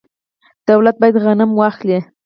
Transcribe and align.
دولت 0.69 0.95
باید 1.01 1.15
غنم 1.25 1.51
واخلي. 1.55 1.99